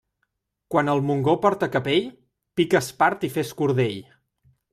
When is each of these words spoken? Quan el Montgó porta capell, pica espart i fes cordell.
Quan 0.75 0.87
el 0.93 1.01
Montgó 1.09 1.35
porta 1.43 1.69
capell, 1.75 2.07
pica 2.61 2.81
espart 2.87 3.27
i 3.29 3.31
fes 3.37 3.53
cordell. 3.61 4.03